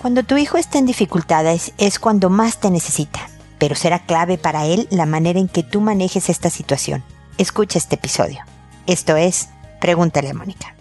[0.00, 3.20] Cuando tu hijo está en dificultades es cuando más te necesita,
[3.58, 7.04] pero será clave para él la manera en que tú manejes esta situación.
[7.36, 8.38] Escucha este episodio.
[8.86, 10.74] Esto es Pregúntale a Mónica.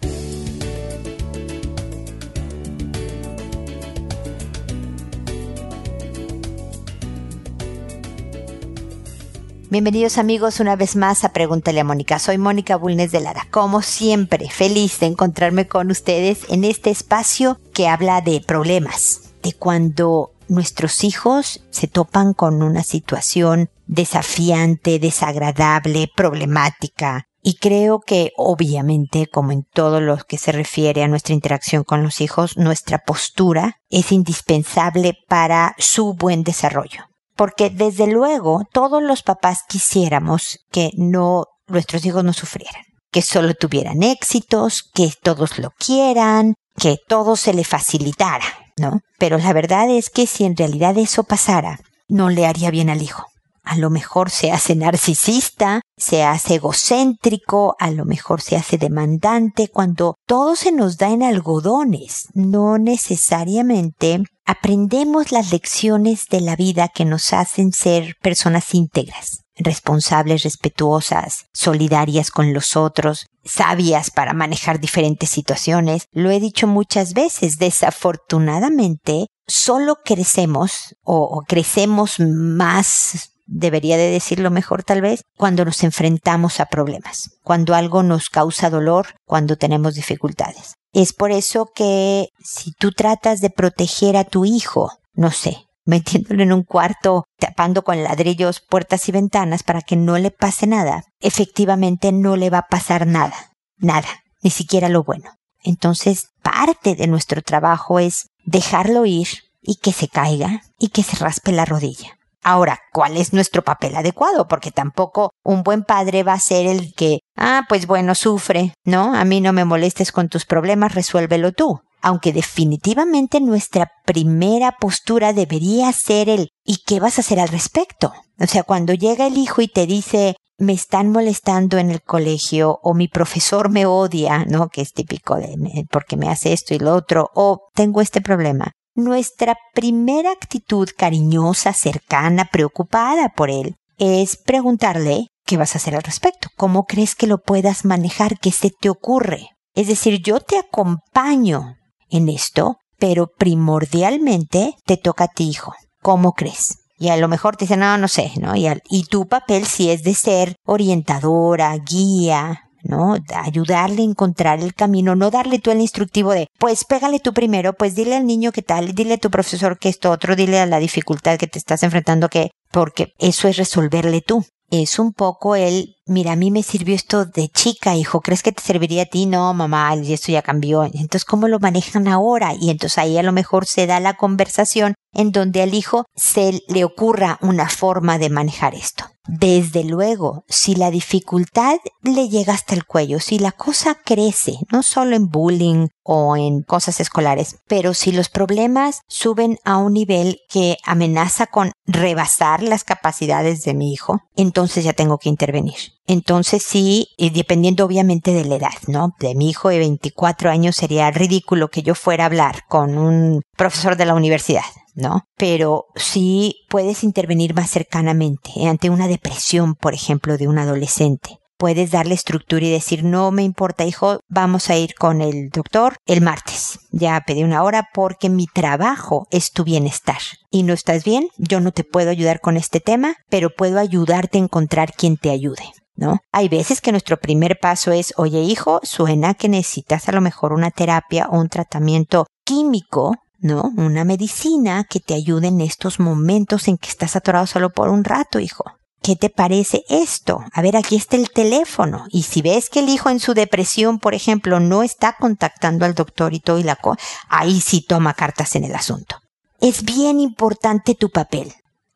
[9.72, 12.18] Bienvenidos amigos una vez más a Pregúntale a Mónica.
[12.18, 13.46] Soy Mónica Bulnes de Lara.
[13.52, 19.54] Como siempre, feliz de encontrarme con ustedes en este espacio que habla de problemas, de
[19.54, 27.28] cuando nuestros hijos se topan con una situación desafiante, desagradable, problemática.
[27.44, 32.02] Y creo que obviamente, como en todo lo que se refiere a nuestra interacción con
[32.02, 37.09] los hijos, nuestra postura es indispensable para su buen desarrollo
[37.40, 43.54] porque desde luego todos los papás quisiéramos que no nuestros hijos no sufrieran, que solo
[43.54, 48.44] tuvieran éxitos, que todos lo quieran, que todo se le facilitara,
[48.76, 49.00] ¿no?
[49.18, 51.80] Pero la verdad es que si en realidad eso pasara,
[52.10, 53.26] no le haría bien al hijo.
[53.64, 59.68] A lo mejor se hace narcisista, se hace egocéntrico, a lo mejor se hace demandante,
[59.68, 66.88] cuando todo se nos da en algodones, no necesariamente aprendemos las lecciones de la vida
[66.88, 74.80] que nos hacen ser personas íntegras, responsables, respetuosas, solidarias con los otros, sabias para manejar
[74.80, 76.06] diferentes situaciones.
[76.12, 84.84] Lo he dicho muchas veces, desafortunadamente, solo crecemos o, crecemos más debería de decirlo mejor
[84.84, 90.76] tal vez, cuando nos enfrentamos a problemas, cuando algo nos causa dolor, cuando tenemos dificultades.
[90.94, 96.44] Es por eso que si tú tratas de proteger a tu hijo, no sé, metiéndolo
[96.44, 101.04] en un cuarto, tapando con ladrillos puertas y ventanas para que no le pase nada,
[101.20, 104.08] efectivamente no le va a pasar nada, nada,
[104.42, 105.32] ni siquiera lo bueno.
[105.64, 109.28] Entonces, parte de nuestro trabajo es dejarlo ir
[109.62, 112.19] y que se caiga y que se raspe la rodilla.
[112.44, 114.48] Ahora, ¿cuál es nuestro papel adecuado?
[114.48, 119.14] Porque tampoco un buen padre va a ser el que, ah, pues bueno, sufre, ¿no?
[119.14, 121.82] A mí no me molestes con tus problemas, resuélvelo tú.
[122.02, 128.14] Aunque definitivamente nuestra primera postura debería ser el ¿y qué vas a hacer al respecto?
[128.40, 132.80] O sea, cuando llega el hijo y te dice me están molestando en el colegio
[132.84, 134.68] o mi profesor me odia, ¿no?
[134.68, 135.56] Que es típico de
[135.90, 141.74] porque me hace esto y lo otro o tengo este problema nuestra primera actitud cariñosa,
[141.74, 147.28] cercana, preocupada por él, es preguntarle qué vas a hacer al respecto, cómo crees que
[147.28, 149.50] lo puedas manejar, qué se te ocurre.
[149.74, 151.76] Es decir, yo te acompaño
[152.10, 155.74] en esto, pero primordialmente te toca a ti, hijo.
[156.02, 156.80] ¿Cómo crees?
[156.98, 158.56] Y a lo mejor te dicen, no, no sé, ¿no?
[158.56, 163.18] Y, y tu papel sí es de ser orientadora, guía, ¿no?
[163.36, 167.74] Ayudarle a encontrar el camino, no darle tú el instructivo de, pues pégale tú primero,
[167.74, 170.66] pues dile al niño qué tal, dile a tu profesor que esto otro, dile a
[170.66, 174.46] la dificultad que te estás enfrentando que, porque eso es resolverle tú.
[174.72, 178.52] Es un poco el, mira, a mí me sirvió esto de chica, hijo, ¿crees que
[178.52, 179.26] te serviría a ti?
[179.26, 180.84] No, mamá, esto ya cambió.
[180.84, 182.54] Entonces, ¿cómo lo manejan ahora?
[182.54, 186.62] Y entonces ahí a lo mejor se da la conversación en donde al hijo se
[186.68, 189.06] le ocurra una forma de manejar esto.
[189.32, 194.82] Desde luego, si la dificultad le llega hasta el cuello, si la cosa crece, no
[194.82, 200.40] solo en bullying o en cosas escolares, pero si los problemas suben a un nivel
[200.50, 205.78] que amenaza con rebasar las capacidades de mi hijo, entonces ya tengo que intervenir.
[206.08, 209.14] Entonces sí, y dependiendo obviamente de la edad, ¿no?
[209.20, 213.44] De mi hijo de 24 años sería ridículo que yo fuera a hablar con un
[213.56, 214.64] profesor de la universidad.
[215.00, 215.24] ¿No?
[215.38, 221.40] Pero sí puedes intervenir más cercanamente ante una depresión, por ejemplo, de un adolescente.
[221.58, 225.98] Puedes darle estructura y decir, no me importa, hijo, vamos a ir con el doctor
[226.06, 226.80] el martes.
[226.92, 230.20] Ya pedí una hora porque mi trabajo es tu bienestar.
[230.50, 234.38] Y no estás bien, yo no te puedo ayudar con este tema, pero puedo ayudarte
[234.38, 235.66] a encontrar quien te ayude.
[235.96, 236.20] ¿No?
[236.32, 240.54] Hay veces que nuestro primer paso es, oye hijo, suena que necesitas a lo mejor
[240.54, 243.72] una terapia o un tratamiento químico ¿no?
[243.78, 248.04] Una medicina que te ayude en estos momentos en que estás atorado solo por un
[248.04, 248.66] rato, hijo.
[249.02, 250.44] ¿Qué te parece esto?
[250.52, 252.06] A ver, aquí está el teléfono.
[252.10, 255.96] Y si ves que el hijo en su depresión, por ejemplo, no está contactando al
[255.96, 256.98] doctor y todo y la co,
[257.30, 259.16] ahí sí toma cartas en el asunto.
[259.62, 261.54] Es bien importante tu papel.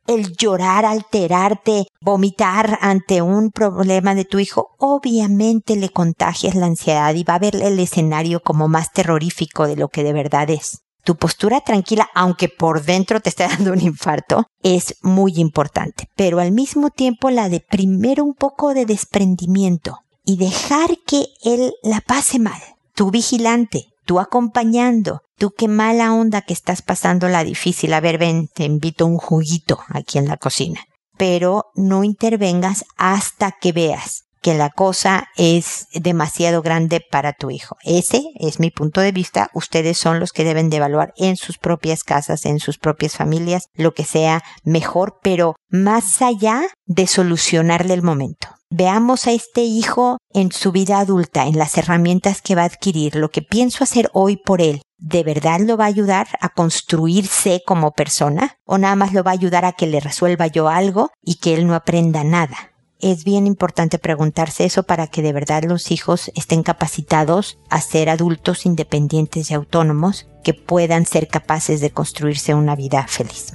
[0.08, 7.14] El llorar, alterarte, vomitar ante un problema de tu hijo, obviamente le contagias la ansiedad
[7.16, 10.84] y va a ver el escenario como más terrorífico de lo que de verdad es
[11.04, 16.08] tu postura tranquila, aunque por dentro te esté dando un infarto, es muy importante.
[16.16, 21.74] Pero al mismo tiempo la de primero un poco de desprendimiento y dejar que él
[21.84, 22.62] la pase mal.
[22.96, 28.18] Tu vigilante, tú acompañando, tú qué mala onda que estás pasando la difícil, a ver,
[28.18, 30.86] ven, te invito un juguito aquí en la cocina.
[31.18, 37.78] Pero no intervengas hasta que veas que la cosa es demasiado grande para tu hijo.
[37.84, 39.50] Ese es mi punto de vista.
[39.56, 43.68] Ustedes son los que deben de evaluar en sus propias casas, en sus propias familias,
[43.74, 48.50] lo que sea mejor, pero más allá de solucionarle el momento.
[48.70, 53.16] Veamos a este hijo en su vida adulta, en las herramientas que va a adquirir,
[53.16, 54.82] lo que pienso hacer hoy por él.
[54.98, 58.58] ¿De verdad lo va a ayudar a construirse como persona?
[58.66, 61.54] ¿O nada más lo va a ayudar a que le resuelva yo algo y que
[61.54, 62.73] él no aprenda nada?
[63.04, 68.10] Es bien importante preguntarse eso para que de verdad los hijos estén capacitados a ser
[68.10, 73.54] adultos independientes y autónomos que puedan ser capaces de construirse una vida feliz.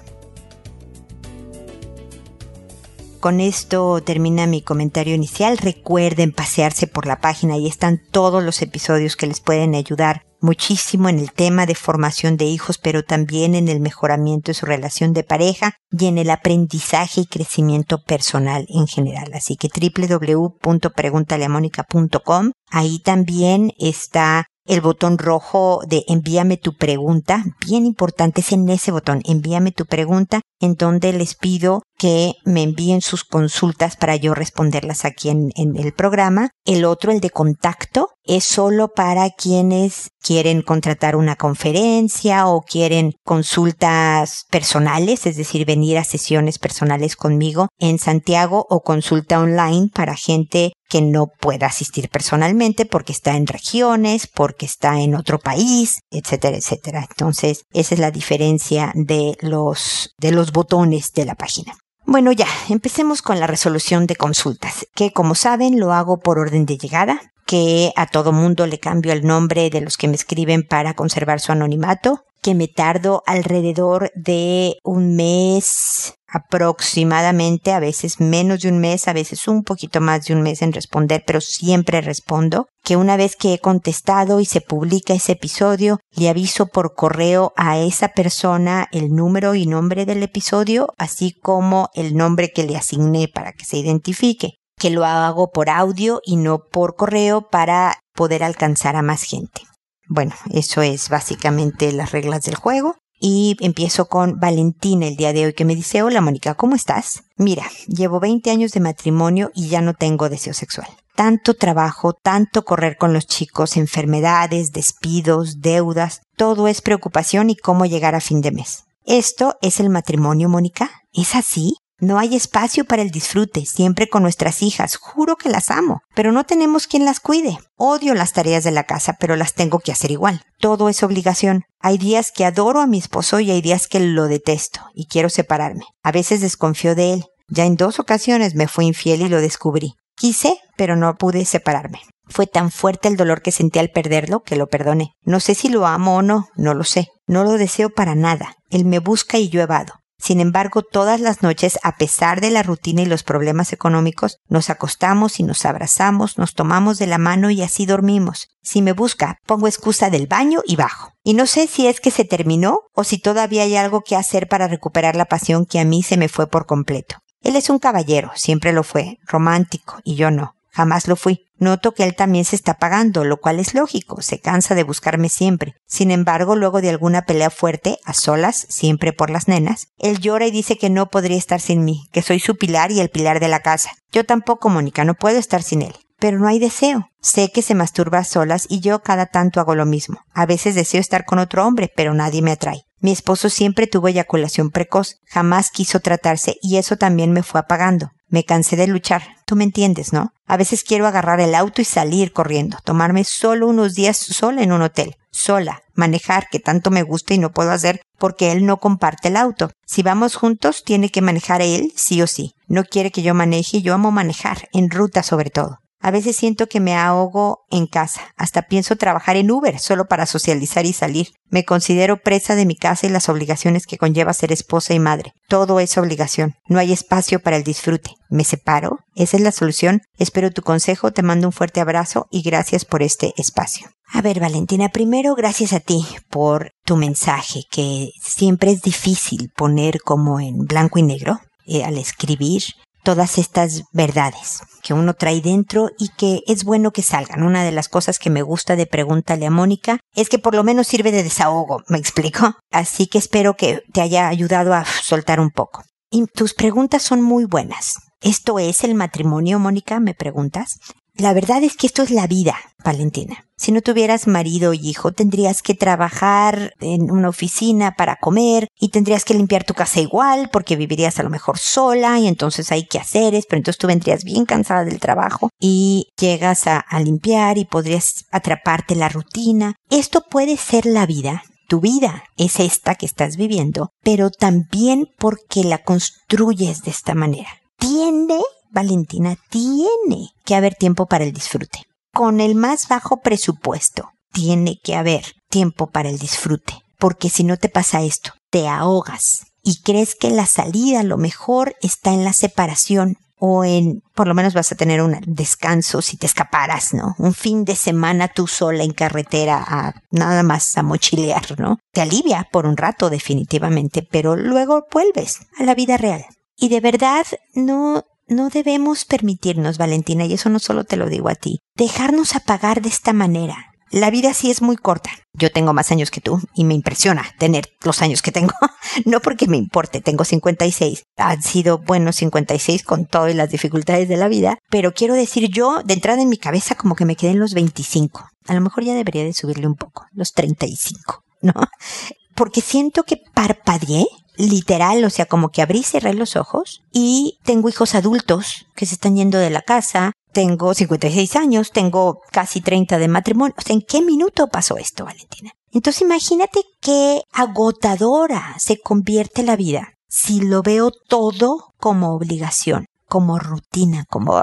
[3.21, 5.59] Con esto termina mi comentario inicial.
[5.59, 11.08] Recuerden pasearse por la página y están todos los episodios que les pueden ayudar muchísimo
[11.08, 15.12] en el tema de formación de hijos, pero también en el mejoramiento de su relación
[15.12, 19.32] de pareja y en el aprendizaje y crecimiento personal en general.
[19.35, 22.52] Así que www.preguntaleamónica.com.
[22.70, 28.93] Ahí también está el botón rojo de envíame tu pregunta, bien importante es en ese
[28.93, 34.35] botón, envíame tu pregunta, en donde les pido que me envíen sus consultas para yo
[34.35, 36.50] responderlas aquí en, en, el programa.
[36.65, 43.15] El otro, el de contacto, es solo para quienes quieren contratar una conferencia o quieren
[43.25, 50.15] consultas personales, es decir, venir a sesiones personales conmigo en Santiago o consulta online para
[50.15, 56.00] gente que no pueda asistir personalmente porque está en regiones, porque está en otro país,
[56.11, 57.06] etcétera, etcétera.
[57.09, 61.75] Entonces, esa es la diferencia de los, de los botones de la página.
[62.10, 66.64] Bueno, ya, empecemos con la resolución de consultas, que como saben lo hago por orden
[66.64, 70.62] de llegada, que a todo mundo le cambio el nombre de los que me escriben
[70.62, 78.60] para conservar su anonimato, que me tardo alrededor de un mes aproximadamente, a veces menos
[78.60, 82.00] de un mes, a veces un poquito más de un mes en responder, pero siempre
[82.00, 86.94] respondo, que una vez que he contestado y se publica ese episodio, le aviso por
[86.94, 92.64] correo a esa persona el número y nombre del episodio, así como el nombre que
[92.64, 97.48] le asigné para que se identifique, que lo hago por audio y no por correo
[97.48, 99.62] para poder alcanzar a más gente.
[100.08, 102.96] Bueno, eso es básicamente las reglas del juego.
[103.20, 107.25] Y empiezo con Valentina el día de hoy que me dice, hola Mónica, ¿cómo estás?
[107.37, 110.88] Mira, llevo 20 años de matrimonio y ya no tengo deseo sexual.
[111.17, 117.87] Tanto trabajo, tanto correr con los chicos, enfermedades, despidos, deudas, todo es preocupación y cómo
[117.87, 118.85] llegar a fin de mes.
[119.05, 120.91] ¿Esto es el matrimonio, Mónica?
[121.12, 121.75] ¿Es así?
[122.00, 126.31] No hay espacio para el disfrute, siempre con nuestras hijas, juro que las amo, pero
[126.31, 127.59] no tenemos quien las cuide.
[127.77, 130.43] Odio las tareas de la casa, pero las tengo que hacer igual.
[130.61, 131.65] Todo es obligación.
[131.81, 135.29] Hay días que adoro a mi esposo y hay días que lo detesto y quiero
[135.29, 135.87] separarme.
[136.05, 137.25] A veces desconfío de él.
[137.49, 139.95] Ya en dos ocasiones me fue infiel y lo descubrí.
[140.15, 142.00] Quise, pero no pude separarme.
[142.29, 145.15] Fue tan fuerte el dolor que sentí al perderlo que lo perdoné.
[145.23, 147.09] No sé si lo amo o no, no lo sé.
[147.27, 148.55] No lo deseo para nada.
[148.71, 149.95] Él me busca y yo evado.
[150.20, 154.69] Sin embargo, todas las noches, a pesar de la rutina y los problemas económicos, nos
[154.69, 158.49] acostamos y nos abrazamos, nos tomamos de la mano y así dormimos.
[158.61, 161.12] Si me busca, pongo excusa del baño y bajo.
[161.23, 164.49] Y no sé si es que se terminó o si todavía hay algo que hacer
[164.49, 167.16] para recuperar la pasión que a mí se me fue por completo.
[167.40, 170.58] Él es un caballero, siempre lo fue, romántico, y yo no.
[170.78, 171.44] Jamás lo fui.
[171.58, 175.28] Noto que él también se está pagando, lo cual es lógico, se cansa de buscarme
[175.28, 175.75] siempre.
[175.88, 180.47] Sin embargo, luego de alguna pelea fuerte, a solas, siempre por las nenas, él llora
[180.47, 183.40] y dice que no podría estar sin mí, que soy su pilar y el pilar
[183.40, 183.90] de la casa.
[184.12, 185.97] Yo tampoco, Mónica, no puedo estar sin él.
[186.20, 187.11] Pero no hay deseo.
[187.20, 190.20] Sé que se masturba a solas y yo cada tanto hago lo mismo.
[190.32, 192.85] A veces deseo estar con otro hombre, pero nadie me atrae.
[193.00, 198.12] Mi esposo siempre tuvo eyaculación precoz, jamás quiso tratarse y eso también me fue apagando.
[198.28, 199.38] Me cansé de luchar.
[199.49, 200.35] Tú me entiendes, ¿no?
[200.47, 204.73] A veces quiero agarrar el auto y salir corriendo, tomarme solo unos días sola en
[204.73, 208.76] un hotel, sola, manejar, que tanto me gusta y no puedo hacer porque él no
[208.76, 209.71] comparte el auto.
[209.87, 212.52] Si vamos juntos, tiene que manejar él, sí o sí.
[212.67, 215.78] No quiere que yo maneje y yo amo manejar, en ruta sobre todo.
[216.00, 220.26] A veces siento que me ahogo en casa, hasta pienso trabajar en Uber solo para
[220.26, 221.28] socializar y salir.
[221.50, 225.33] Me considero presa de mi casa y las obligaciones que conlleva ser esposa y madre.
[225.49, 226.55] Todo es obligación.
[226.69, 228.12] No hay espacio para el disfrute.
[228.31, 228.99] ¿Me separo?
[229.14, 230.02] Esa es la solución.
[230.19, 233.88] Espero tu consejo, te mando un fuerte abrazo y gracias por este espacio.
[234.11, 240.00] A ver, Valentina, primero gracias a ti por tu mensaje, que siempre es difícil poner
[240.00, 242.62] como en blanco y negro eh, al escribir
[243.09, 247.43] todas estas verdades que uno trae dentro y que es bueno que salgan.
[247.43, 250.62] Una de las cosas que me gusta de Pregúntale a Mónica es que por lo
[250.62, 252.53] menos sirve de desahogo, me explico.
[252.71, 255.85] Así que espero que te haya ayudado a soltar un poco.
[256.11, 257.95] Y tus preguntas son muy buenas.
[258.21, 260.00] ¿Esto es el matrimonio, Mónica?
[260.00, 260.79] Me preguntas.
[261.18, 263.44] La verdad es que esto es la vida, Valentina.
[263.56, 268.90] Si no tuvieras marido y hijo, tendrías que trabajar en una oficina para comer y
[268.90, 272.87] tendrías que limpiar tu casa igual porque vivirías a lo mejor sola y entonces hay
[272.87, 277.58] que hacer, pero entonces tú vendrías bien cansada del trabajo y llegas a, a limpiar
[277.58, 279.75] y podrías atraparte la rutina.
[279.90, 285.64] Esto puede ser la vida tu vida es esta que estás viviendo, pero también porque
[285.64, 287.50] la construyes de esta manera.
[287.76, 291.84] Tiene Valentina, tiene que haber tiempo para el disfrute.
[292.12, 296.75] Con el más bajo presupuesto, tiene que haber tiempo para el disfrute.
[296.98, 301.76] Porque si no te pasa esto, te ahogas y crees que la salida lo mejor
[301.82, 306.16] está en la separación o en, por lo menos vas a tener un descanso si
[306.16, 307.14] te escaparas, ¿no?
[307.18, 311.78] Un fin de semana tú sola en carretera a nada más a mochilear, ¿no?
[311.92, 316.25] Te alivia por un rato definitivamente, pero luego vuelves a la vida real.
[316.56, 321.28] Y de verdad no no debemos permitirnos, Valentina, y eso no solo te lo digo
[321.28, 323.68] a ti, dejarnos apagar de esta manera.
[323.90, 325.11] La vida sí es muy corta.
[325.32, 328.52] Yo tengo más años que tú y me impresiona tener los años que tengo.
[329.06, 331.04] no porque me importe, tengo 56.
[331.16, 335.82] Han sido buenos 56 con todas las dificultades de la vida, pero quiero decir yo,
[335.85, 338.28] de entrada en mi cabeza, como que me quedé en los 25.
[338.47, 341.54] A lo mejor ya debería de subirle un poco, los 35, ¿no?
[342.35, 344.06] Porque siento que parpadeé
[344.38, 348.87] literal, o sea, como que abrí y cerré los ojos y tengo hijos adultos que
[348.87, 353.54] se están yendo de la casa, tengo 56 años, tengo casi 30 de matrimonio.
[353.59, 355.50] O sea, ¿en qué minuto pasó esto, Valentina?
[355.73, 363.38] Entonces imagínate qué agotadora se convierte la vida si lo veo todo como obligación, como
[363.38, 364.40] rutina, como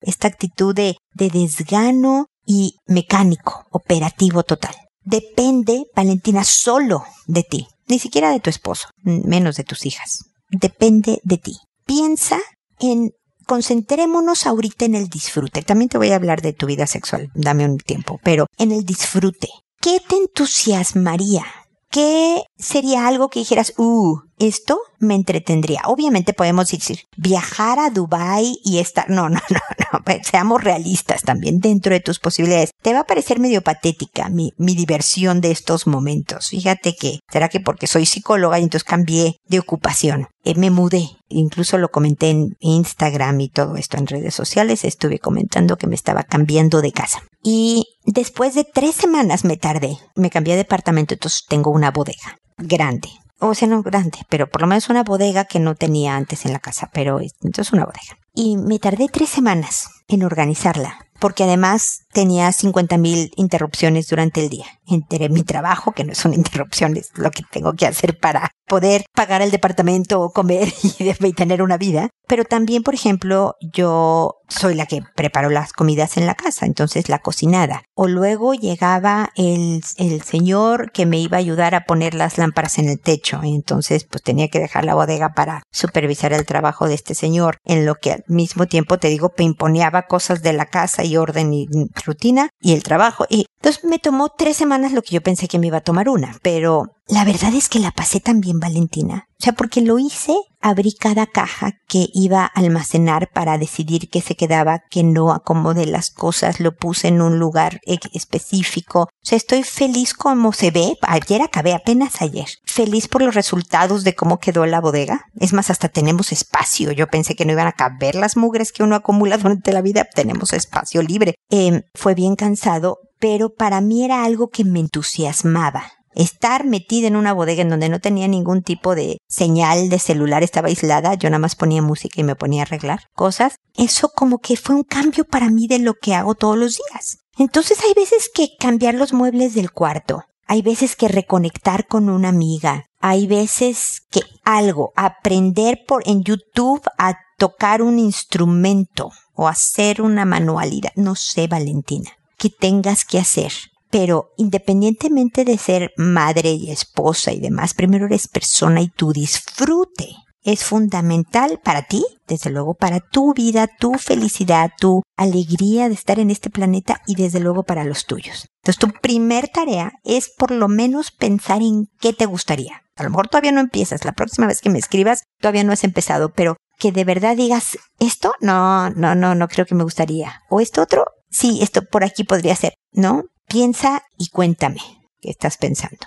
[0.00, 4.74] esta actitud de desgano y mecánico, operativo total.
[5.04, 10.24] Depende, Valentina, solo de ti ni siquiera de tu esposo, menos de tus hijas.
[10.50, 11.56] Depende de ti.
[11.84, 12.38] Piensa
[12.78, 13.12] en
[13.46, 15.62] concentrémonos ahorita en el disfrute.
[15.62, 18.84] También te voy a hablar de tu vida sexual, dame un tiempo, pero en el
[18.84, 19.48] disfrute.
[19.80, 21.44] ¿Qué te entusiasmaría?
[21.90, 25.82] ¿Qué sería algo que dijeras, uh, esto me entretendría.
[25.86, 29.60] Obviamente podemos decir viajar a Dubai y estar, no, no, no,
[29.92, 32.70] no, pues, seamos realistas también dentro de tus posibilidades.
[32.82, 36.48] Te va a parecer medio patética mi, mi diversión de estos momentos.
[36.48, 40.28] Fíjate que, será que porque soy psicóloga y entonces cambié de ocupación.
[40.44, 45.20] Eh, me mudé, incluso lo comenté en Instagram y todo esto en redes sociales, estuve
[45.20, 47.22] comentando que me estaba cambiando de casa.
[47.44, 52.38] Y después de tres semanas me tardé, me cambié de departamento, entonces tengo una bodega
[52.58, 53.08] grande,
[53.48, 56.52] o sea, no grande, pero por lo menos una bodega que no tenía antes en
[56.52, 58.18] la casa, pero entonces una bodega.
[58.34, 64.66] Y me tardé tres semanas en organizarla porque además tenía 50.000 interrupciones durante el día.
[64.86, 68.50] Entre mi trabajo, que no es una interrupción, es lo que tengo que hacer para
[68.66, 72.10] poder pagar el departamento, comer y, tener una vida.
[72.26, 77.08] Pero también, por ejemplo, yo soy la que preparo las comidas en la casa, entonces
[77.08, 77.82] la cocinada.
[77.94, 82.78] O luego llegaba el, el señor que me iba a ayudar a poner las lámparas
[82.78, 83.40] en el techo.
[83.42, 87.84] Entonces, pues tenía que dejar la bodega para supervisar el trabajo de este señor, en
[87.84, 91.66] lo que al mismo tiempo, te digo, pimponeaba cosas de la casa y orden y
[92.04, 93.26] rutina y el trabajo.
[93.28, 96.08] Y entonces me tomó tres semanas lo que yo pensé que me iba a tomar
[96.08, 99.28] una, pero la verdad es que la pasé también, Valentina.
[99.38, 104.22] O sea, porque lo hice, abrí cada caja que iba a almacenar para decidir qué
[104.22, 109.02] se quedaba, que no acomodé las cosas, lo puse en un lugar específico.
[109.02, 110.96] O sea, estoy feliz como se ve.
[111.02, 112.46] Ayer acabé, apenas ayer.
[112.64, 115.26] Feliz por los resultados de cómo quedó la bodega.
[115.38, 116.92] Es más, hasta tenemos espacio.
[116.92, 120.06] Yo pensé que no iban a caber las mugres que uno acumula durante la vida.
[120.14, 121.34] Tenemos espacio libre.
[121.50, 127.16] Eh, fue bien cansado, pero para mí era algo que me entusiasmaba estar metida en
[127.16, 131.30] una bodega en donde no tenía ningún tipo de señal de celular, estaba aislada, yo
[131.30, 134.84] nada más ponía música y me ponía a arreglar cosas, eso como que fue un
[134.84, 137.18] cambio para mí de lo que hago todos los días.
[137.38, 142.28] Entonces hay veces que cambiar los muebles del cuarto, hay veces que reconectar con una
[142.28, 150.02] amiga, hay veces que algo, aprender por en YouTube a tocar un instrumento o hacer
[150.02, 153.52] una manualidad, no sé, Valentina, que tengas que hacer
[153.92, 160.16] pero independientemente de ser madre y esposa y demás, primero eres persona y tu disfrute
[160.42, 166.18] es fundamental para ti, desde luego para tu vida, tu felicidad, tu alegría de estar
[166.18, 168.48] en este planeta y desde luego para los tuyos.
[168.62, 172.82] Entonces tu primer tarea es por lo menos pensar en qué te gustaría.
[172.96, 175.84] A lo mejor todavía no empiezas, la próxima vez que me escribas todavía no has
[175.84, 180.40] empezado, pero que de verdad digas esto, no, no, no, no creo que me gustaría.
[180.50, 183.24] O esto otro, sí, esto por aquí podría ser, ¿no?
[183.52, 184.80] Piensa y cuéntame.
[185.20, 186.06] que estás pensando.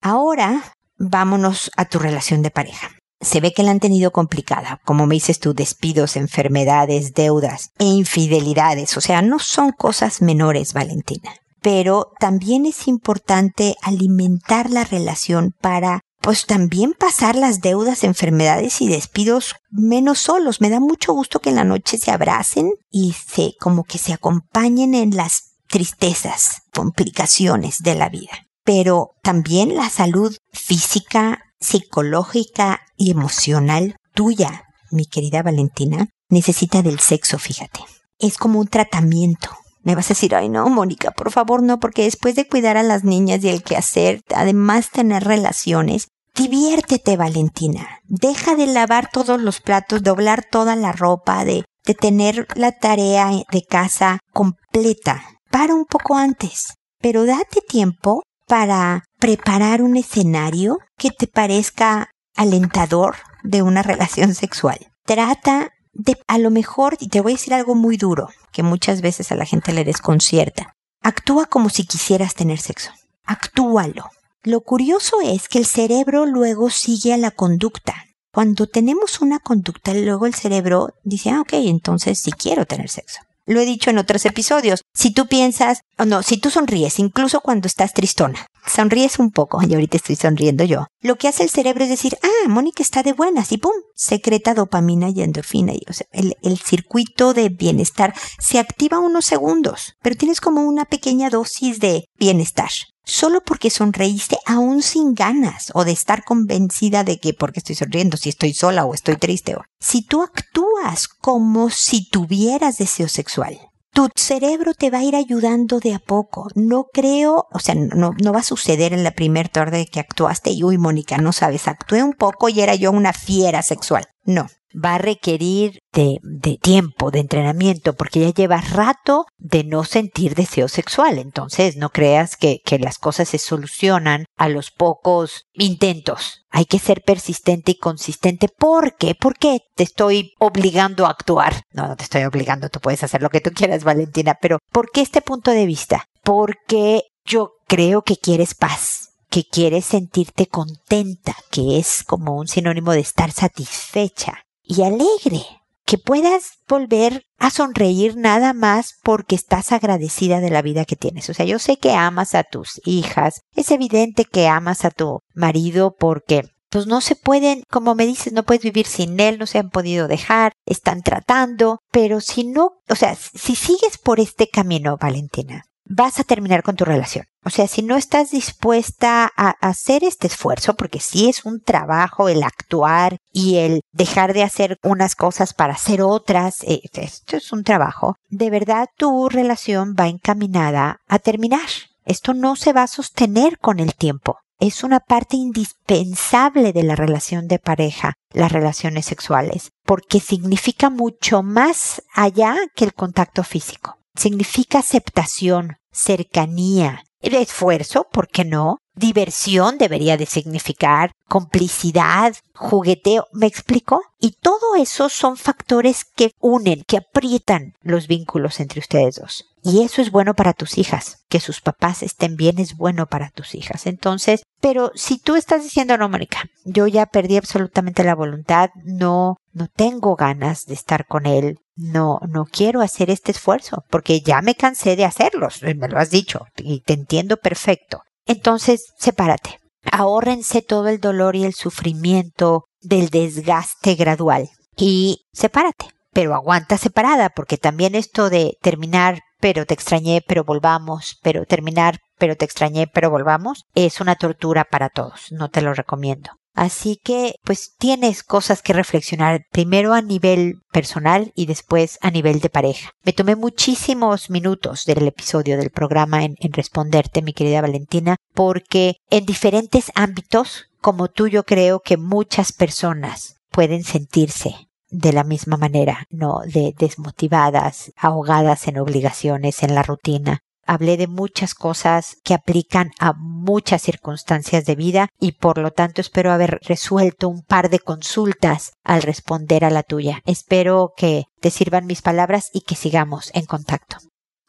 [0.00, 2.92] Ahora vámonos a tu relación de pareja.
[3.20, 7.84] Se ve que la han tenido complicada, como me dices tú, despidos, enfermedades, deudas e
[7.84, 8.96] infidelidades.
[8.96, 11.34] O sea, no son cosas menores, Valentina.
[11.60, 18.86] Pero también es importante alimentar la relación para pues también pasar las deudas, enfermedades y
[18.86, 20.60] despidos menos solos.
[20.60, 24.12] Me da mucho gusto que en la noche se abracen y se como que se
[24.12, 28.46] acompañen en las tristezas, complicaciones de la vida.
[28.62, 34.62] Pero también la salud física, psicológica y emocional tuya,
[34.92, 37.80] mi querida Valentina, necesita del sexo, fíjate.
[38.20, 39.48] Es como un tratamiento.
[39.82, 42.84] Me vas a decir, ay no, Mónica, por favor no, porque después de cuidar a
[42.84, 48.00] las niñas y el quehacer, además tener relaciones, Diviértete, Valentina.
[48.04, 53.30] Deja de lavar todos los platos, doblar toda la ropa, de, de tener la tarea
[53.52, 55.33] de casa completa.
[55.54, 63.14] Para un poco antes, pero date tiempo para preparar un escenario que te parezca alentador
[63.44, 64.88] de una relación sexual.
[65.06, 69.00] Trata de, a lo mejor, y te voy a decir algo muy duro, que muchas
[69.00, 70.72] veces a la gente le desconcierta.
[71.00, 72.90] Actúa como si quisieras tener sexo.
[73.24, 74.10] Actúalo.
[74.42, 77.94] Lo curioso es que el cerebro luego sigue a la conducta.
[78.32, 83.20] Cuando tenemos una conducta, luego el cerebro dice, ah, ok, entonces sí quiero tener sexo.
[83.46, 84.82] Lo he dicho en otros episodios.
[84.94, 89.60] Si tú piensas, o no, si tú sonríes, incluso cuando estás tristona, sonríes un poco,
[89.62, 93.02] y ahorita estoy sonriendo yo, lo que hace el cerebro es decir, ah, Mónica está
[93.02, 95.72] de buenas, y pum, secreta dopamina y endorfina.
[95.72, 100.84] Y, o el, el circuito de bienestar se activa unos segundos, pero tienes como una
[100.84, 102.70] pequeña dosis de bienestar
[103.04, 108.16] solo porque sonreíste aún sin ganas o de estar convencida de que porque estoy sonriendo,
[108.16, 109.56] si estoy sola o estoy triste.
[109.78, 113.58] Si tú actúas como si tuvieras deseo sexual,
[113.94, 116.48] tu cerebro te va a ir ayudando de a poco.
[116.56, 120.50] No creo, o sea, no, no va a suceder en la primer tarde que actuaste
[120.50, 124.04] y uy, Mónica, no sabes, actué un poco y era yo una fiera sexual.
[124.24, 130.34] No, va a requerir de, tiempo, de entrenamiento, porque ya lleva rato de no sentir
[130.34, 131.18] deseo sexual.
[131.18, 136.44] Entonces, no creas que, que las cosas se solucionan a los pocos intentos.
[136.50, 138.48] Hay que ser persistente y consistente.
[138.48, 139.14] ¿Por qué?
[139.14, 141.62] ¿Por qué te estoy obligando a actuar?
[141.72, 144.90] No, no te estoy obligando, tú puedes hacer lo que tú quieras, Valentina, pero ¿por
[144.90, 146.04] qué este punto de vista?
[146.22, 149.03] Porque yo creo que quieres paz
[149.34, 155.44] que quieres sentirte contenta, que es como un sinónimo de estar satisfecha y alegre,
[155.84, 161.28] que puedas volver a sonreír nada más porque estás agradecida de la vida que tienes.
[161.30, 165.18] O sea, yo sé que amas a tus hijas, es evidente que amas a tu
[165.34, 169.46] marido porque pues no se pueden, como me dices, no puedes vivir sin él, no
[169.46, 174.46] se han podido dejar, están tratando, pero si no, o sea, si sigues por este
[174.46, 177.26] camino, Valentina, vas a terminar con tu relación.
[177.44, 182.28] O sea, si no estás dispuesta a hacer este esfuerzo, porque sí es un trabajo
[182.28, 187.52] el actuar y el dejar de hacer unas cosas para hacer otras, eh, esto es
[187.52, 191.68] un trabajo, de verdad tu relación va encaminada a terminar.
[192.06, 194.38] Esto no se va a sostener con el tiempo.
[194.60, 201.42] Es una parte indispensable de la relación de pareja, las relaciones sexuales, porque significa mucho
[201.42, 208.78] más allá que el contacto físico significa aceptación, cercanía, esfuerzo, ¿por qué no?
[208.94, 214.02] Diversión debería de significar complicidad, jugueteo, ¿me explico?
[214.20, 219.46] Y todo eso son factores que unen, que aprietan los vínculos entre ustedes dos.
[219.64, 221.24] Y eso es bueno para tus hijas.
[221.28, 223.86] Que sus papás estén bien es bueno para tus hijas.
[223.86, 229.38] Entonces, pero si tú estás diciendo, no, Mónica, yo ya perdí absolutamente la voluntad, no,
[229.54, 234.42] no tengo ganas de estar con él, no, no quiero hacer este esfuerzo, porque ya
[234.42, 238.02] me cansé de hacerlos, me lo has dicho, y te entiendo perfecto.
[238.26, 239.58] Entonces, sepárate.
[239.90, 245.88] Ahórrense todo el dolor y el sufrimiento del desgaste gradual y sepárate.
[246.12, 251.98] Pero aguanta separada, porque también esto de terminar pero te extrañé, pero volvamos, pero terminar,
[252.16, 255.26] pero te extrañé, pero volvamos, es una tortura para todos.
[255.32, 256.30] No te lo recomiendo.
[256.54, 262.38] Así que, pues tienes cosas que reflexionar, primero a nivel personal y después a nivel
[262.38, 262.92] de pareja.
[263.02, 269.26] Me tomé muchísimos minutos del episodio del programa en, responderte, mi querida Valentina, porque en
[269.26, 274.54] diferentes ámbitos, como tú, yo creo que muchas personas pueden sentirse
[274.90, 280.43] de la misma manera, no de desmotivadas, ahogadas en obligaciones, en la rutina.
[280.66, 286.00] Hablé de muchas cosas que aplican a muchas circunstancias de vida y por lo tanto
[286.00, 290.20] espero haber resuelto un par de consultas al responder a la tuya.
[290.26, 293.98] Espero que te sirvan mis palabras y que sigamos en contacto.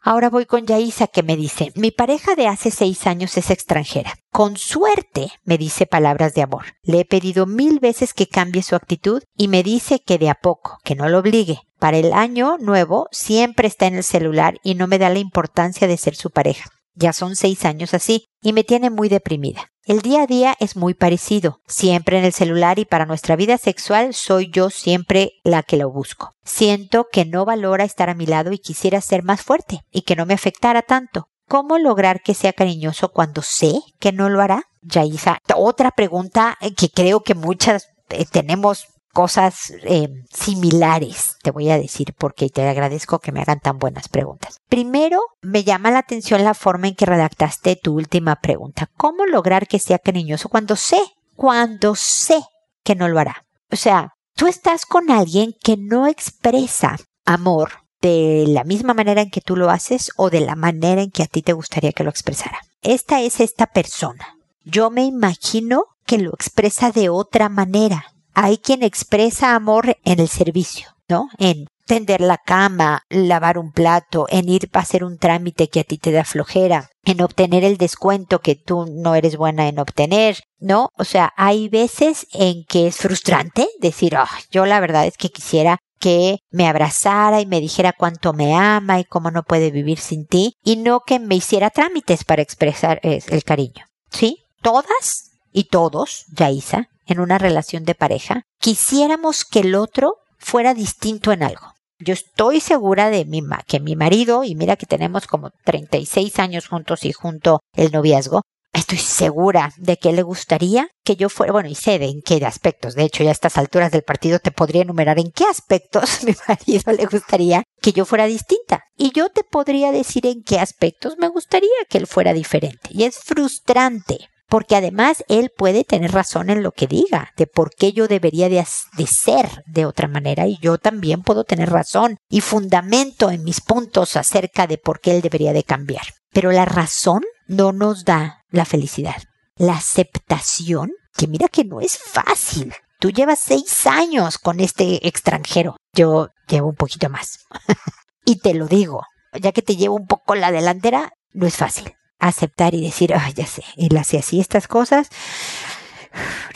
[0.08, 4.14] Ahora voy con Yaisa que me dice, mi pareja de hace seis años es extranjera.
[4.30, 6.66] Con suerte me dice palabras de amor.
[6.84, 10.36] Le he pedido mil veces que cambie su actitud y me dice que de a
[10.36, 11.58] poco, que no lo obligue.
[11.80, 15.88] Para el año nuevo siempre está en el celular y no me da la importancia
[15.88, 16.70] de ser su pareja.
[16.94, 19.72] Ya son seis años así y me tiene muy deprimida.
[19.86, 23.56] El día a día es muy parecido, siempre en el celular y para nuestra vida
[23.56, 26.34] sexual soy yo siempre la que lo busco.
[26.42, 30.16] Siento que no valora estar a mi lado y quisiera ser más fuerte y que
[30.16, 31.28] no me afectara tanto.
[31.46, 34.64] ¿Cómo lograr que sea cariñoso cuando sé que no lo hará?
[34.82, 41.78] Yaisa, otra pregunta que creo que muchas eh, tenemos cosas eh, similares, te voy a
[41.78, 44.58] decir, porque te agradezco que me hagan tan buenas preguntas.
[44.68, 48.90] Primero, me llama la atención la forma en que redactaste tu última pregunta.
[48.98, 51.00] ¿Cómo lograr que sea cariñoso cuando sé,
[51.34, 52.42] cuando sé
[52.84, 53.46] que no lo hará?
[53.72, 57.70] O sea, tú estás con alguien que no expresa amor
[58.02, 61.22] de la misma manera en que tú lo haces o de la manera en que
[61.22, 62.60] a ti te gustaría que lo expresara.
[62.82, 64.36] Esta es esta persona.
[64.62, 70.28] Yo me imagino que lo expresa de otra manera hay quien expresa amor en el
[70.28, 71.30] servicio, ¿no?
[71.38, 75.84] En tender la cama, lavar un plato, en ir a hacer un trámite que a
[75.84, 80.42] ti te da flojera, en obtener el descuento que tú no eres buena en obtener,
[80.58, 80.90] ¿no?
[80.98, 85.30] O sea, hay veces en que es frustrante decir, oh, yo la verdad es que
[85.30, 89.98] quisiera que me abrazara y me dijera cuánto me ama y cómo no puede vivir
[89.98, 93.86] sin ti, y no que me hiciera trámites para expresar eh, el cariño.
[94.10, 94.44] ¿Sí?
[94.60, 101.32] Todas y todos, Yaisa, en una relación de pareja, quisiéramos que el otro fuera distinto
[101.32, 101.72] en algo.
[101.98, 106.68] Yo estoy segura de mi que mi marido, y mira que tenemos como 36 años
[106.68, 108.42] juntos y junto el noviazgo,
[108.74, 112.44] estoy segura de que le gustaría que yo fuera, bueno, y sé de en qué
[112.44, 116.22] aspectos, de hecho ya a estas alturas del partido te podría enumerar en qué aspectos
[116.24, 118.82] mi marido le gustaría que yo fuera distinta.
[118.96, 122.90] Y yo te podría decir en qué aspectos me gustaría que él fuera diferente.
[122.90, 127.70] Y es frustrante porque además él puede tener razón en lo que diga, de por
[127.74, 128.64] qué yo debería de,
[129.06, 134.16] ser de otra manera y yo también puedo tener razón y fundamento en mis puntos
[134.16, 136.04] acerca de por qué él debería de cambiar.
[136.32, 139.22] Pero la razón no nos da la felicidad.
[139.56, 142.74] La aceptación, que mira que no es fácil.
[142.98, 145.76] Tú llevas seis años con este extranjero.
[145.92, 147.40] Yo llevo un poquito más.
[148.24, 149.02] y te lo digo,
[149.40, 153.32] ya que te llevo un poco la delantera, no es fácil aceptar y decir, ay,
[153.34, 155.08] ya sé, él hace así estas cosas.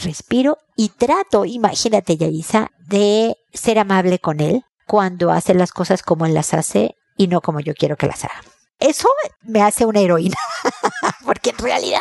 [0.03, 6.27] Respiro y trato, imagínate, Yaisa, de ser amable con él cuando hace las cosas como
[6.27, 8.41] él las hace y no como yo quiero que las haga.
[8.79, 9.09] Eso
[9.43, 10.39] me hace una heroína,
[11.27, 12.01] porque en realidad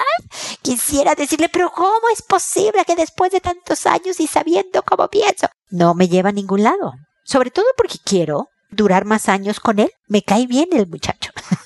[0.62, 5.48] quisiera decirle, pero ¿cómo es posible que después de tantos años y sabiendo cómo pienso,
[5.70, 6.94] no me lleva a ningún lado?
[7.26, 9.92] Sobre todo porque quiero durar más años con él.
[10.08, 11.32] Me cae bien el muchacho.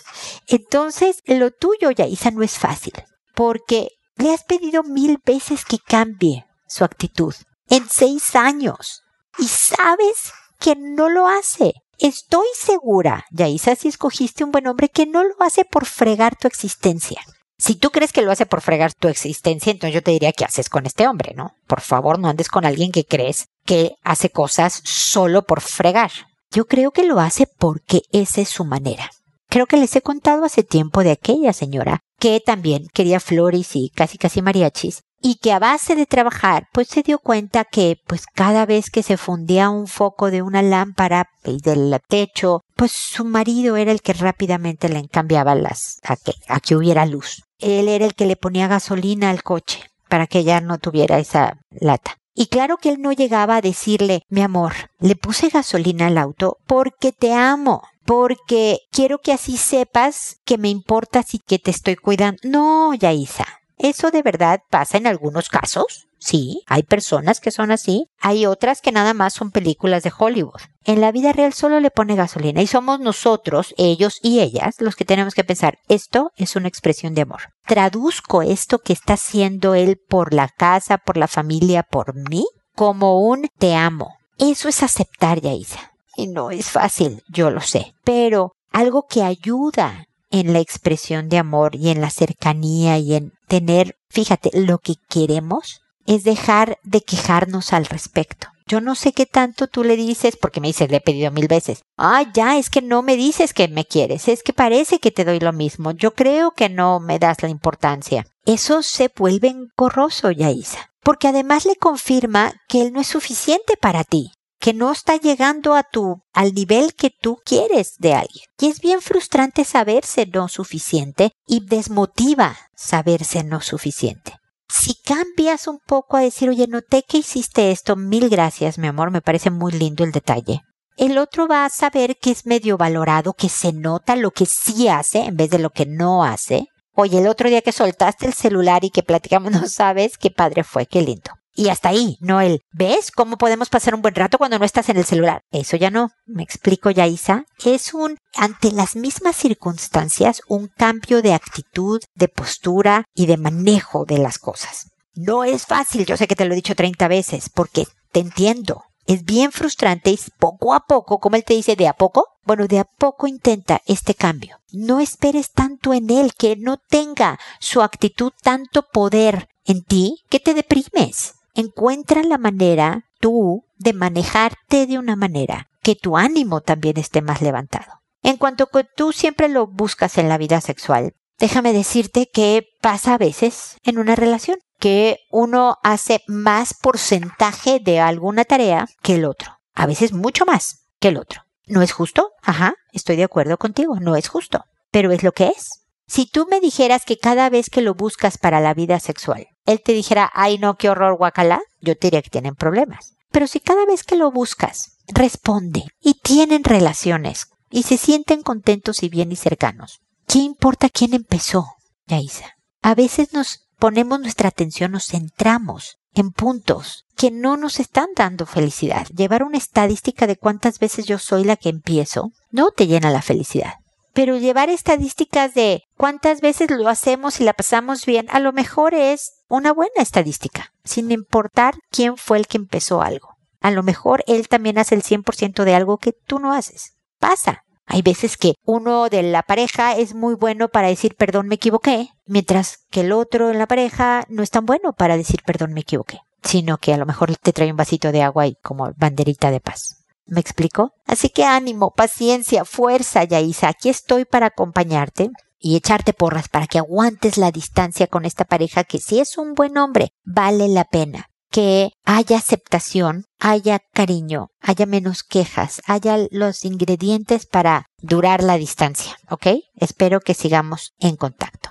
[0.47, 2.93] Entonces, lo tuyo, Yaisa, no es fácil,
[3.35, 7.33] porque le has pedido mil veces que cambie su actitud
[7.69, 9.01] en seis años
[9.37, 11.73] y sabes que no lo hace.
[11.97, 16.47] Estoy segura, Yaisa, si escogiste un buen hombre, que no lo hace por fregar tu
[16.47, 17.21] existencia.
[17.57, 20.43] Si tú crees que lo hace por fregar tu existencia, entonces yo te diría que
[20.43, 21.55] haces con este hombre, ¿no?
[21.67, 26.11] Por favor, no andes con alguien que crees que hace cosas solo por fregar.
[26.51, 29.09] Yo creo que lo hace porque esa es su manera.
[29.53, 33.91] Creo que les he contado hace tiempo de aquella señora que también quería flores y
[33.93, 38.25] casi casi mariachis y que a base de trabajar pues se dio cuenta que pues
[38.25, 43.25] cada vez que se fundía un foco de una lámpara y del techo pues su
[43.25, 47.43] marido era el que rápidamente le cambiaba las a que, a que hubiera luz.
[47.59, 51.59] Él era el que le ponía gasolina al coche para que ella no tuviera esa
[51.69, 52.17] lata.
[52.33, 56.57] Y claro que él no llegaba a decirle, mi amor, le puse gasolina al auto
[56.65, 61.95] porque te amo porque quiero que así sepas que me importas y que te estoy
[61.95, 62.39] cuidando.
[62.43, 63.45] No, Yaisa,
[63.77, 66.07] eso de verdad pasa en algunos casos.
[66.19, 70.61] Sí, hay personas que son así, hay otras que nada más son películas de Hollywood.
[70.85, 74.95] En la vida real solo le pone gasolina y somos nosotros, ellos y ellas, los
[74.95, 77.51] que tenemos que pensar, esto es una expresión de amor.
[77.65, 83.19] Traduzco esto que está haciendo él por la casa, por la familia, por mí, como
[83.27, 84.15] un te amo.
[84.37, 85.92] Eso es aceptar, Yaisa.
[86.15, 91.37] Y no es fácil, yo lo sé, pero algo que ayuda en la expresión de
[91.37, 97.01] amor y en la cercanía y en tener, fíjate, lo que queremos es dejar de
[97.01, 98.47] quejarnos al respecto.
[98.65, 101.47] Yo no sé qué tanto tú le dices, porque me dices, le he pedido mil
[101.47, 101.83] veces.
[101.97, 105.25] Ah, ya, es que no me dices que me quieres, es que parece que te
[105.25, 105.91] doy lo mismo.
[105.91, 108.25] Yo creo que no me das la importancia.
[108.45, 114.03] Eso se vuelve engorroso, Yaisa, porque además le confirma que él no es suficiente para
[114.03, 114.31] ti
[114.63, 118.45] que no está llegando a tu al nivel que tú quieres de alguien.
[118.57, 124.37] Y es bien frustrante saberse no suficiente y desmotiva saberse no suficiente.
[124.69, 129.11] Si cambias un poco a decir, oye, noté que hiciste esto, mil gracias, mi amor,
[129.11, 130.61] me parece muy lindo el detalle.
[130.95, 134.87] El otro va a saber que es medio valorado, que se nota lo que sí
[134.87, 136.67] hace en vez de lo que no hace.
[136.93, 140.63] Oye, el otro día que soltaste el celular y que platicamos, no sabes qué padre
[140.63, 141.31] fue, qué lindo.
[141.55, 144.89] Y hasta ahí, no el, ¿ves cómo podemos pasar un buen rato cuando no estás
[144.89, 145.43] en el celular?
[145.51, 146.09] Eso ya no.
[146.25, 147.45] Me explico ya, Isa.
[147.63, 154.05] Es un, ante las mismas circunstancias, un cambio de actitud, de postura y de manejo
[154.05, 154.87] de las cosas.
[155.13, 158.85] No es fácil, yo sé que te lo he dicho 30 veces, porque te entiendo.
[159.05, 162.67] Es bien frustrante y poco a poco, como él te dice, de a poco, bueno,
[162.67, 164.57] de a poco intenta este cambio.
[164.71, 170.39] No esperes tanto en él, que no tenga su actitud tanto poder en ti, que
[170.39, 176.97] te deprimes encuentra la manera tú de manejarte de una manera que tu ánimo también
[176.97, 178.01] esté más levantado.
[178.21, 183.15] En cuanto que tú siempre lo buscas en la vida sexual, déjame decirte que pasa
[183.15, 189.25] a veces en una relación que uno hace más porcentaje de alguna tarea que el
[189.25, 191.41] otro, a veces mucho más que el otro.
[191.65, 192.31] ¿No es justo?
[192.41, 195.82] Ajá, estoy de acuerdo contigo, no es justo, pero es lo que es.
[196.07, 199.81] Si tú me dijeras que cada vez que lo buscas para la vida sexual, él
[199.81, 203.15] te dijera, ay no, qué horror, guacala, yo te diría que tienen problemas.
[203.31, 209.01] Pero si cada vez que lo buscas, responde y tienen relaciones y se sienten contentos
[209.01, 211.65] y bien y cercanos, ¿qué importa quién empezó,
[212.05, 212.57] Yaisa?
[212.81, 218.45] A veces nos ponemos nuestra atención, nos centramos en puntos que no nos están dando
[218.45, 219.07] felicidad.
[219.07, 223.21] Llevar una estadística de cuántas veces yo soy la que empiezo no te llena la
[223.21, 223.73] felicidad
[224.13, 228.93] pero llevar estadísticas de cuántas veces lo hacemos y la pasamos bien, a lo mejor
[228.93, 233.29] es una buena estadística, sin importar quién fue el que empezó algo.
[233.59, 236.93] A lo mejor él también hace el 100% de algo que tú no haces.
[237.19, 237.63] Pasa.
[237.85, 242.09] Hay veces que uno de la pareja es muy bueno para decir perdón me equivoqué,
[242.25, 245.81] mientras que el otro en la pareja no es tan bueno para decir perdón me
[245.81, 249.51] equivoqué, sino que a lo mejor te trae un vasito de agua y como banderita
[249.51, 250.02] de paz.
[250.25, 250.91] ¿Me explico?
[251.05, 253.69] Así que ánimo, paciencia, fuerza, Yaisa.
[253.69, 258.83] Aquí estoy para acompañarte y echarte porras para que aguantes la distancia con esta pareja
[258.83, 261.27] que si es un buen hombre, vale la pena.
[261.49, 269.15] Que haya aceptación, haya cariño, haya menos quejas, haya los ingredientes para durar la distancia,
[269.29, 269.47] ¿ok?
[269.75, 271.69] Espero que sigamos en contacto.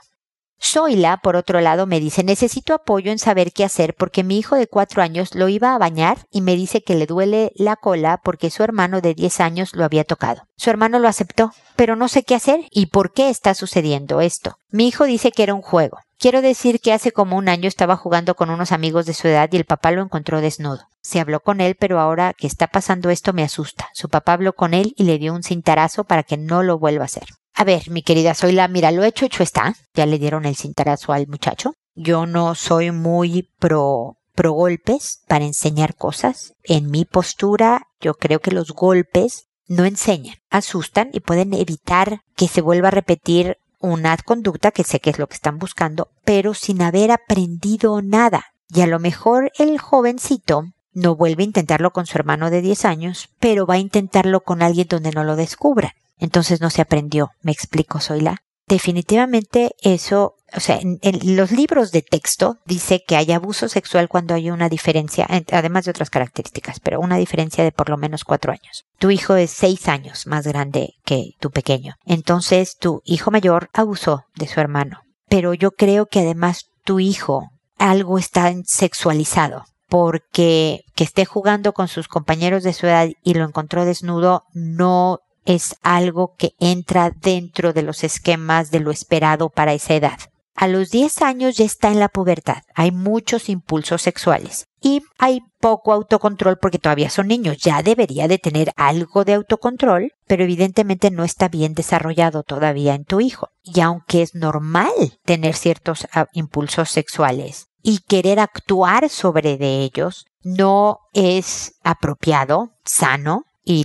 [0.65, 4.55] Zoila, por otro lado, me dice, necesito apoyo en saber qué hacer porque mi hijo
[4.55, 8.21] de cuatro años lo iba a bañar y me dice que le duele la cola
[8.23, 10.45] porque su hermano de diez años lo había tocado.
[10.57, 14.57] Su hermano lo aceptó, pero no sé qué hacer y por qué está sucediendo esto.
[14.71, 15.99] Mi hijo dice que era un juego.
[16.17, 19.49] Quiero decir que hace como un año estaba jugando con unos amigos de su edad
[19.51, 20.87] y el papá lo encontró desnudo.
[21.01, 23.89] Se habló con él, pero ahora que está pasando esto me asusta.
[23.93, 27.03] Su papá habló con él y le dio un cintarazo para que no lo vuelva
[27.03, 27.25] a hacer.
[27.55, 29.75] A ver, mi querida Zoila, mira, lo hecho, hecho está.
[29.95, 31.75] Ya le dieron el cintarazo al muchacho.
[31.95, 36.55] Yo no soy muy pro, pro golpes para enseñar cosas.
[36.65, 42.49] En mi postura, yo creo que los golpes no enseñan, asustan y pueden evitar que
[42.49, 46.55] se vuelva a repetir una conducta que sé que es lo que están buscando, pero
[46.55, 48.45] sin haber aprendido nada.
[48.69, 52.85] Y a lo mejor el jovencito no vuelve a intentarlo con su hermano de 10
[52.85, 57.31] años, pero va a intentarlo con alguien donde no lo descubra entonces no se aprendió.
[57.43, 58.43] Me explico, Zoila.
[58.69, 61.01] Definitivamente eso, o sea, en,
[61.37, 65.91] los libros de texto dice que hay abuso sexual cuando hay una diferencia, además de
[65.91, 68.85] otras características, pero una diferencia de por lo menos cuatro años.
[68.99, 71.97] Tu hijo es seis años más grande que tu pequeño.
[72.07, 75.01] Entonces tu hijo mayor abusó de su hermano.
[75.29, 81.89] Pero yo creo que además tu hijo algo está sexualizado porque que esté jugando con
[81.89, 87.73] sus compañeros de su edad y lo encontró desnudo no es algo que entra dentro
[87.73, 90.19] de los esquemas de lo esperado para esa edad.
[90.55, 95.41] A los 10 años ya está en la pubertad, hay muchos impulsos sexuales y hay
[95.61, 101.11] poco autocontrol porque todavía son niños, ya debería de tener algo de autocontrol, pero evidentemente
[101.11, 103.49] no está bien desarrollado todavía en tu hijo.
[103.63, 104.93] Y aunque es normal
[105.25, 113.45] tener ciertos ah, impulsos sexuales y querer actuar sobre de ellos, no es apropiado, sano
[113.65, 113.85] y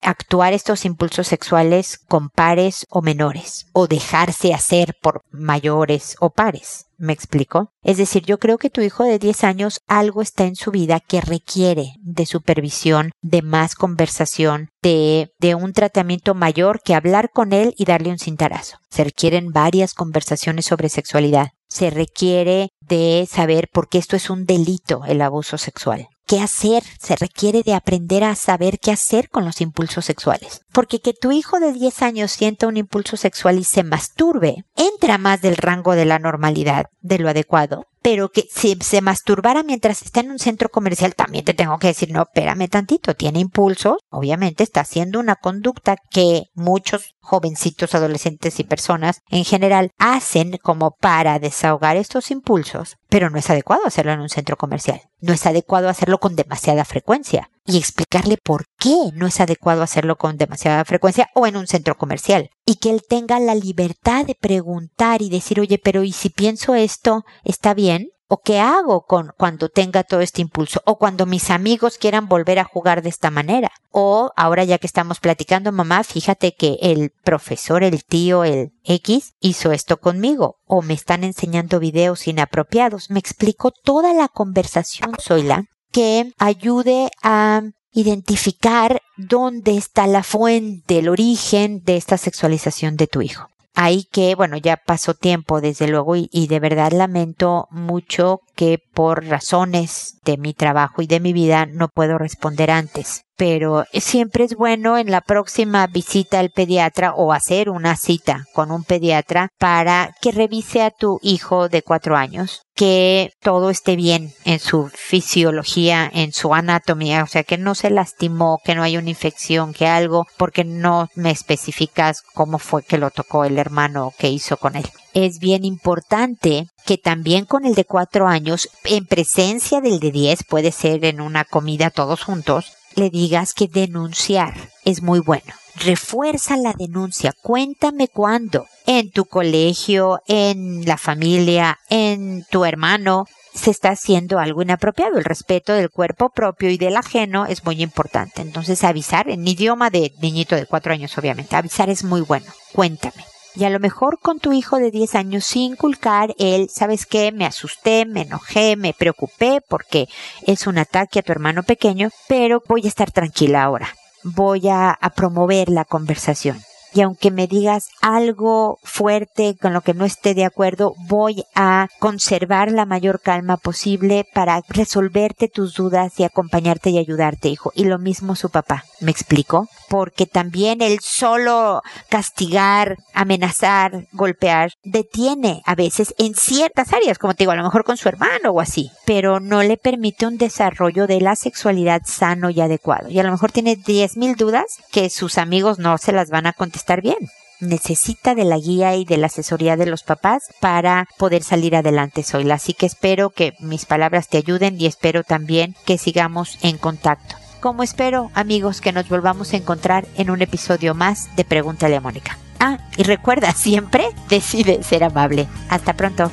[0.00, 6.86] actuar estos impulsos sexuales con pares o menores o dejarse hacer por mayores o pares.
[6.98, 7.72] ¿Me explico?
[7.82, 11.00] Es decir, yo creo que tu hijo de 10 años algo está en su vida
[11.00, 17.52] que requiere de supervisión, de más conversación, de, de un tratamiento mayor que hablar con
[17.52, 18.78] él y darle un cintarazo.
[18.88, 21.48] Se requieren varias conversaciones sobre sexualidad.
[21.68, 26.82] Se requiere de saber por qué esto es un delito, el abuso sexual qué hacer,
[26.98, 30.62] se requiere de aprender a saber qué hacer con los impulsos sexuales.
[30.72, 35.18] Porque que tu hijo de 10 años sienta un impulso sexual y se masturbe, entra
[35.18, 40.02] más del rango de la normalidad, de lo adecuado, pero que si se masturbara mientras
[40.02, 43.98] está en un centro comercial, también te tengo que decir, no, espérame tantito, tiene impulsos,
[44.10, 50.96] obviamente está haciendo una conducta que muchos jovencitos, adolescentes y personas en general hacen como
[50.96, 55.46] para desahogar estos impulsos, pero no es adecuado hacerlo en un centro comercial, no es
[55.46, 60.84] adecuado hacerlo con demasiada frecuencia y explicarle por qué no es adecuado hacerlo con demasiada
[60.84, 62.50] frecuencia o en un centro comercial.
[62.66, 66.74] Y que él tenga la libertad de preguntar y decir, oye, pero ¿y si pienso
[66.74, 68.11] esto está bien?
[68.34, 70.80] ¿O qué hago con cuando tenga todo este impulso?
[70.86, 73.70] ¿O cuando mis amigos quieran volver a jugar de esta manera?
[73.90, 79.34] O ahora ya que estamos platicando, mamá, fíjate que el profesor, el tío, el X
[79.40, 80.56] hizo esto conmigo.
[80.64, 83.10] O me están enseñando videos inapropiados.
[83.10, 91.10] Me explico toda la conversación, Zoila, que ayude a identificar dónde está la fuente, el
[91.10, 93.48] origen de esta sexualización de tu hijo.
[93.74, 98.78] Ahí que, bueno, ya pasó tiempo, desde luego, y, y, de verdad lamento mucho que
[98.92, 104.44] por razones de mi trabajo y de mi vida no puedo responder antes pero siempre
[104.44, 109.48] es bueno en la próxima visita al pediatra o hacer una cita con un pediatra
[109.58, 114.88] para que revise a tu hijo de cuatro años que todo esté bien en su
[114.88, 119.74] fisiología, en su anatomía, o sea, que no se lastimó, que no hay una infección,
[119.74, 124.28] que algo, porque no me especificas cómo fue que lo tocó el hermano o qué
[124.28, 124.88] hizo con él.
[125.12, 130.42] Es bien importante que también con el de cuatro años, en presencia del de diez,
[130.42, 135.54] puede ser en una comida todos juntos, le digas que denunciar es muy bueno.
[135.76, 137.32] Refuerza la denuncia.
[137.40, 138.66] Cuéntame cuándo.
[138.86, 145.18] En tu colegio, en la familia, en tu hermano, se está haciendo algo inapropiado.
[145.18, 148.42] El respeto del cuerpo propio y del ajeno es muy importante.
[148.42, 151.56] Entonces avisar en idioma de niñito de cuatro años, obviamente.
[151.56, 152.46] Avisar es muy bueno.
[152.72, 157.06] Cuéntame y a lo mejor con tu hijo de 10 años sin inculcar él, ¿sabes
[157.06, 157.32] qué?
[157.32, 160.08] Me asusté, me enojé, me preocupé porque
[160.46, 163.88] es un ataque a tu hermano pequeño, pero voy a estar tranquila ahora.
[164.24, 166.62] Voy a, a promover la conversación
[166.94, 171.88] y aunque me digas algo fuerte con lo que no esté de acuerdo, voy a
[171.98, 177.72] conservar la mayor calma posible para resolverte tus dudas y acompañarte y ayudarte, hijo.
[177.74, 178.84] Y lo mismo su papá.
[179.00, 179.68] ¿Me explico?
[179.88, 187.44] Porque también el solo castigar, amenazar, golpear, detiene a veces en ciertas áreas, como te
[187.44, 191.06] digo, a lo mejor con su hermano o así, pero no le permite un desarrollo
[191.06, 193.08] de la sexualidad sano y adecuado.
[193.08, 196.52] Y a lo mejor tiene 10.000 dudas que sus amigos no se las van a
[196.52, 197.30] contestar estar bien.
[197.60, 202.24] Necesita de la guía y de la asesoría de los papás para poder salir adelante,
[202.24, 202.56] Zoila.
[202.56, 207.36] Así que espero que mis palabras te ayuden y espero también que sigamos en contacto.
[207.60, 212.00] Como espero, amigos, que nos volvamos a encontrar en un episodio más de Pregúntale a
[212.00, 212.36] Mónica.
[212.58, 215.46] Ah, y recuerda, siempre decide ser amable.
[215.68, 216.32] Hasta pronto.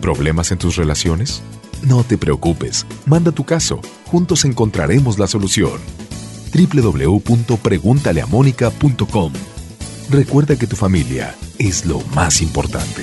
[0.00, 1.42] ¿Problemas en tus relaciones?
[1.82, 5.80] No te preocupes, manda tu caso, juntos encontraremos la solución.
[6.54, 9.32] www.preguntaleamónica.com
[10.08, 13.02] Recuerda que tu familia es lo más importante.